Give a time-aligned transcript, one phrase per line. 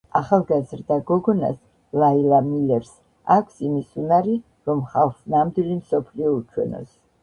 [0.19, 1.59] ახალგაზრდა გოგნას,
[2.05, 2.97] ლაილა მილერს,
[3.37, 4.43] აქვს იმის უნარი,
[4.73, 7.03] რომ ხალხს ნამდვილი მსოფლიო უჩვენოს.